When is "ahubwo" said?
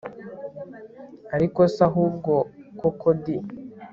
1.89-2.33